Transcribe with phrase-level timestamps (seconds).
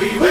[0.00, 0.29] We will.